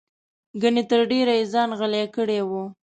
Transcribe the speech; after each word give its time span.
ګنې 0.61 0.83
تر 0.89 1.01
ډېره 1.11 1.33
یې 1.39 1.45
ځان 1.53 1.69
غلی 1.79 2.03
کړی 2.15 2.39
و. 2.49 2.51